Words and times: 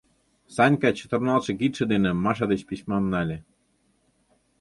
Санька 0.55 0.89
чытырналтше 0.99 1.51
кидше 1.59 1.83
дене 1.91 2.11
Маша 2.23 2.45
деч 2.51 2.61
письмам 2.69 3.03
нале. 3.13 3.37